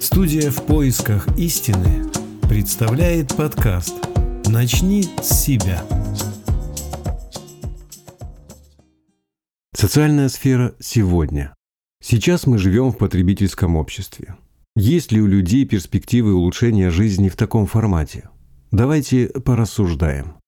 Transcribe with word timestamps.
Студия 0.00 0.50
«В 0.50 0.64
поисках 0.64 1.28
истины» 1.36 2.06
представляет 2.48 3.36
подкаст 3.36 3.94
«Начни 4.46 5.02
с 5.02 5.44
себя». 5.44 5.84
Социальная 9.76 10.30
сфера 10.30 10.74
сегодня. 10.80 11.54
Сейчас 12.02 12.46
мы 12.46 12.56
живем 12.56 12.92
в 12.92 12.96
потребительском 12.96 13.76
обществе. 13.76 14.36
Есть 14.74 15.12
ли 15.12 15.20
у 15.20 15.26
людей 15.26 15.66
перспективы 15.66 16.32
улучшения 16.32 16.88
жизни 16.88 17.28
в 17.28 17.36
таком 17.36 17.66
формате? 17.66 18.30
Давайте 18.70 19.28
порассуждаем. 19.28 20.38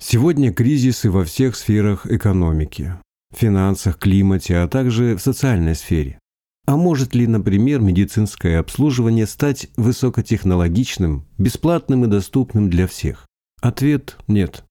Сегодня 0.00 0.54
кризисы 0.54 1.10
во 1.10 1.26
всех 1.26 1.54
сферах 1.54 2.06
экономики, 2.06 2.94
финансах, 3.30 3.98
климате, 3.98 4.56
а 4.56 4.68
также 4.68 5.16
в 5.16 5.20
социальной 5.20 5.74
сфере. 5.74 6.18
А 6.68 6.76
может 6.76 7.14
ли, 7.14 7.26
например, 7.26 7.80
медицинское 7.80 8.58
обслуживание 8.58 9.26
стать 9.26 9.68
высокотехнологичным, 9.78 11.24
бесплатным 11.38 12.04
и 12.04 12.08
доступным 12.08 12.68
для 12.68 12.86
всех? 12.86 13.26
Ответ– 13.62 14.18
нет. 14.28 14.64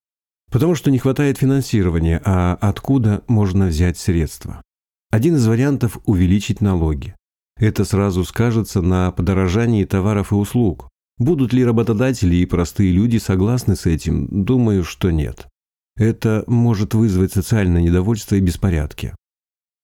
Потому 0.51 0.75
что 0.75 0.91
не 0.91 0.99
хватает 0.99 1.39
финансирования, 1.39 2.21
а 2.23 2.55
откуда 2.61 3.23
можно 3.27 3.65
взять 3.65 3.97
средства? 3.97 4.61
Один 5.09 5.37
из 5.37 5.47
вариантов– 5.47 5.97
увеличить 6.05 6.61
налоги. 6.61 7.15
Это 7.59 7.83
сразу 7.83 8.23
скажется 8.25 8.83
на 8.83 9.11
подорожании 9.11 9.83
товаров 9.83 10.31
и 10.31 10.35
услуг. 10.35 10.89
Будут 11.17 11.51
ли 11.51 11.65
работодатели 11.65 12.35
и 12.35 12.45
простые 12.45 12.91
люди 12.91 13.17
согласны 13.17 13.75
с 13.75 13.87
этим? 13.87 14.27
Думаю, 14.45 14.83
что 14.83 15.09
нет. 15.09 15.47
Это 15.95 16.43
может 16.45 16.93
вызвать 16.93 17.33
социальное 17.33 17.81
недовольство 17.81 18.35
и 18.35 18.39
беспорядки 18.39 19.15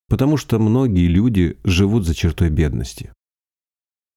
потому 0.10 0.38
что 0.38 0.60
многие 0.60 1.08
люди 1.08 1.58
живут 1.64 2.06
за 2.06 2.16
чертой 2.16 2.50
бедности. 2.50 3.12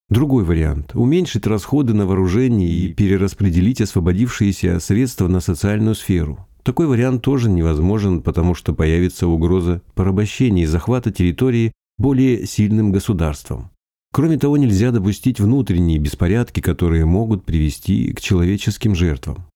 Другой 0.09 0.45
вариант– 0.45 0.93
уменьшить 0.95 1.49
расходы 1.49 1.93
на 1.93 2.07
вооружение 2.07 2.71
и 2.71 2.95
перераспределить 2.95 3.81
освободившиеся 3.81 4.79
средства 4.79 5.27
на 5.27 5.41
социальную 5.41 5.97
сферу. 5.97 6.47
Такой 6.63 6.87
вариант 6.87 7.23
тоже 7.23 7.51
невозможен, 7.51 8.23
потому 8.23 8.55
что 8.55 8.73
появится 8.73 9.27
угроза 9.27 9.83
порабощения 9.95 10.63
и 10.63 10.67
захвата 10.67 11.11
территории 11.11 11.73
более 11.99 12.47
сильным 12.47 12.93
государством. 12.93 13.71
Кроме 14.13 14.39
того, 14.39 14.57
нельзя 14.57 14.93
допустить 14.93 15.41
внутренние 15.41 15.99
беспорядки, 15.99 16.61
которые 16.61 17.05
могут 17.05 17.45
привести 17.45 18.13
к 18.13 18.21
человеческим 18.21 18.95
жертвам. 18.95 19.47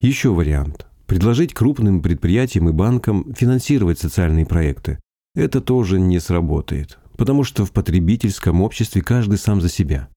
Еще 0.00 0.30
вариант– 0.30 0.86
предложить 1.06 1.54
крупным 1.54 2.02
предприятиям 2.02 2.68
и 2.68 2.72
банкам 2.72 3.32
финансировать 3.34 3.98
социальные 3.98 4.46
проекты, 4.46 4.98
это 5.34 5.60
тоже 5.60 5.98
не 5.98 6.18
сработает, 6.20 6.98
потому 7.16 7.44
что 7.44 7.64
в 7.64 7.72
потребительском 7.72 8.60
обществе 8.60 9.02
каждый 9.02 9.38
сам 9.38 9.60
за 9.60 9.68
себя. 9.68 10.08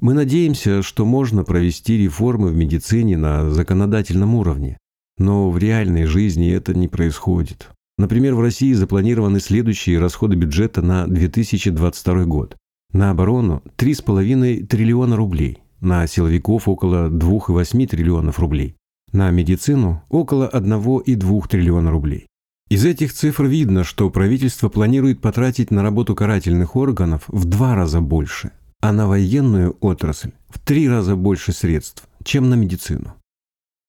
Мы 0.00 0.12
надеемся, 0.12 0.82
что 0.82 1.04
можно 1.04 1.44
провести 1.44 1.96
реформы 1.96 2.48
в 2.48 2.56
медицине 2.56 3.16
на 3.16 3.50
законодательном 3.50 4.34
уровне, 4.34 4.78
но 5.18 5.50
в 5.50 5.58
реальной 5.58 6.04
жизни 6.04 6.50
это 6.50 6.74
не 6.74 6.88
происходит. 6.88 7.70
Например, 7.98 8.34
в 8.34 8.40
России 8.40 8.74
запланированы 8.74 9.40
следующие 9.40 9.98
расходы 9.98 10.36
бюджета 10.36 10.82
на 10.82 11.06
2022 11.06 12.24
год. 12.24 12.56
На 12.92 13.10
оборону 13.10 13.62
3,5 13.78 14.66
триллиона 14.66 15.16
рублей, 15.16 15.58
на 15.80 16.06
силовиков 16.06 16.68
около 16.68 17.08
2,8 17.08 17.86
триллионов 17.86 18.38
рублей, 18.38 18.76
на 19.12 19.30
медицину 19.30 20.02
около 20.10 20.48
1,2 20.52 21.48
триллиона 21.48 21.90
рублей. 21.90 22.26
Из 22.68 22.84
этих 22.84 23.12
цифр 23.12 23.44
видно, 23.44 23.84
что 23.84 24.10
правительство 24.10 24.68
планирует 24.68 25.20
потратить 25.20 25.70
на 25.70 25.84
работу 25.84 26.16
карательных 26.16 26.74
органов 26.74 27.22
в 27.28 27.44
два 27.44 27.76
раза 27.76 28.00
больше, 28.00 28.50
а 28.80 28.92
на 28.92 29.06
военную 29.06 29.76
отрасль 29.80 30.32
в 30.48 30.58
три 30.58 30.88
раза 30.88 31.14
больше 31.14 31.52
средств, 31.52 32.08
чем 32.24 32.50
на 32.50 32.54
медицину. 32.54 33.14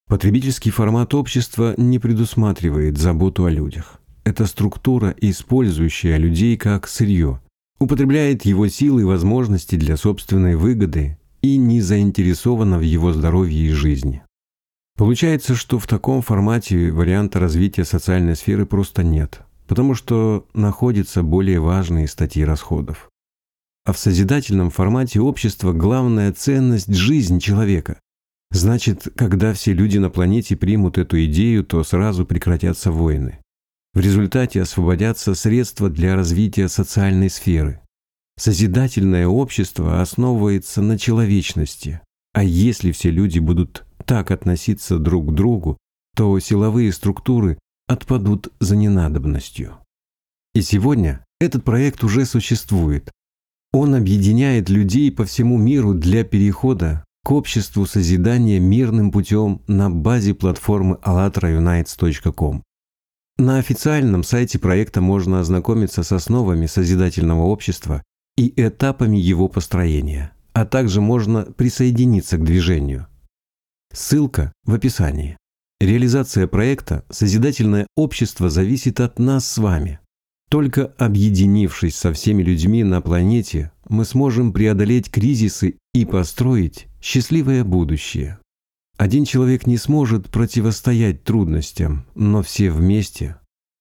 Потребительский 0.07 0.69
формат 0.69 1.15
общества 1.15 1.73
не 1.77 1.97
предусматривает 1.97 2.99
заботу 2.99 3.45
о 3.45 3.49
людях. 3.49 3.99
Это 4.23 4.45
структура, 4.45 5.13
использующая 5.19 6.17
людей 6.17 6.55
как 6.55 6.87
сырье, 6.87 7.41
употребляет 7.79 8.45
его 8.45 8.67
силы 8.67 9.01
и 9.01 9.05
возможности 9.05 9.75
для 9.75 9.97
собственной 9.97 10.55
выгоды 10.55 11.17
и 11.41 11.57
не 11.57 11.81
заинтересована 11.81 12.77
в 12.77 12.81
его 12.81 13.11
здоровье 13.11 13.69
и 13.69 13.71
жизни. 13.71 14.21
Получается, 14.97 15.53
что 15.53 15.77
в 15.77 15.85
таком 15.85 16.23
формате 16.23 16.91
варианта 16.91 17.39
развития 17.39 17.85
социальной 17.85 18.35
сферы 18.35 18.65
просто 18.65 19.03
нет, 19.03 19.41
потому 19.67 19.93
что 19.93 20.47
находятся 20.55 21.21
более 21.21 21.59
важные 21.59 22.07
статьи 22.07 22.43
расходов. 22.43 23.09
А 23.85 23.93
в 23.93 23.99
созидательном 23.99 24.71
формате 24.71 25.21
общества 25.21 25.71
главная 25.71 26.33
ценность– 26.33 26.93
жизнь 26.93 27.39
человека. 27.39 27.99
Значит, 28.49 29.07
когда 29.15 29.53
все 29.53 29.73
люди 29.73 29.99
на 29.99 30.09
планете 30.09 30.55
примут 30.55 30.97
эту 30.97 31.23
идею, 31.25 31.63
то 31.63 31.83
сразу 31.83 32.25
прекратятся 32.25 32.91
войны. 32.91 33.39
В 33.93 33.99
результате 33.99 34.61
освободятся 34.61 35.35
средства 35.35 35.89
для 35.89 36.15
развития 36.15 36.69
социальной 36.69 37.29
сферы. 37.29 37.81
Созидательное 38.37 39.27
общество 39.27 40.01
основывается 40.01 40.81
на 40.81 40.97
человечности. 40.97 42.01
А 42.33 42.43
если 42.43 42.91
все 42.91 43.09
люди 43.09 43.39
будут 43.39 43.86
так 44.07 44.31
относиться 44.31 44.97
друг 44.97 45.29
к 45.29 45.33
другу, 45.33 45.77
то 46.15 46.39
силовые 46.39 46.91
структуры 46.91 47.59
отпадут 47.87 48.51
за 48.59 48.75
ненадобностью. 48.75 49.77
И 50.55 50.61
сегодня 50.61 51.23
этот 51.39 51.63
проект 51.63 52.03
уже 52.03 52.25
существует. 52.25 53.11
Он 53.73 53.93
объединяет 53.93 54.69
людей 54.69 55.11
по 55.11 55.25
всему 55.25 55.57
миру 55.57 55.93
для 55.93 56.23
перехода 56.23 57.03
к 57.23 57.31
обществу 57.31 57.85
созидания 57.85 58.59
мирным 58.59 59.11
путем 59.11 59.61
на 59.67 59.91
базе 59.91 60.33
платформы 60.33 60.97
allatraunites.com. 61.03 62.63
На 63.37 63.59
официальном 63.59 64.23
сайте 64.23 64.57
проекта 64.57 65.01
можно 65.01 65.41
ознакомиться 65.41 66.01
с 66.01 66.11
основами 66.11 66.65
созидательного 66.65 67.43
общества 67.43 68.01
и 68.37 68.51
этапами 68.55 69.17
его 69.17 69.49
построения, 69.49 70.31
а 70.53 70.65
также 70.65 71.01
можно 71.01 71.41
присоединиться 71.43 72.37
к 72.37 72.45
движению– 72.45 73.07
Ссылка 73.93 74.53
в 74.63 74.73
описании. 74.73 75.37
Реализация 75.79 76.47
проекта 76.47 77.05
«Созидательное 77.09 77.87
общество» 77.95 78.49
зависит 78.49 78.99
от 78.99 79.19
нас 79.19 79.47
с 79.47 79.57
вами. 79.57 79.99
Только 80.49 80.85
объединившись 80.97 81.95
со 81.95 82.13
всеми 82.13 82.41
людьми 82.41 82.83
на 82.83 83.01
планете, 83.01 83.71
мы 83.89 84.05
сможем 84.05 84.53
преодолеть 84.53 85.11
кризисы 85.11 85.77
и 85.93 86.05
построить 86.05 86.87
счастливое 87.01 87.63
будущее. 87.63 88.39
Один 88.97 89.25
человек 89.25 89.67
не 89.67 89.77
сможет 89.77 90.29
противостоять 90.29 91.23
трудностям, 91.23 92.07
но 92.15 92.41
все 92.41 92.71
вместе, 92.71 93.37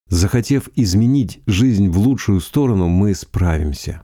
захотев 0.09 0.69
изменить 0.75 1.41
жизнь 1.47 1.89
в 1.89 1.99
лучшую 1.99 2.41
сторону, 2.41 2.89
мы 2.89 3.15
справимся. 3.15 4.03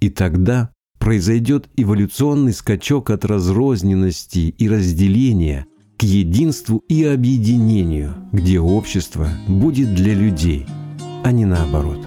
И 0.00 0.10
тогда 0.10 0.73
произойдет 1.04 1.68
эволюционный 1.76 2.54
скачок 2.54 3.10
от 3.10 3.26
разрозненности 3.26 4.54
и 4.56 4.68
разделения 4.70 5.66
к 5.98 6.02
единству 6.02 6.82
и 6.88 7.04
объединению, 7.04 8.14
где 8.32 8.58
общество 8.58 9.28
будет 9.46 9.94
для 9.94 10.14
людей, 10.14 10.64
а 11.22 11.30
не 11.30 11.44
наоборот. 11.44 11.98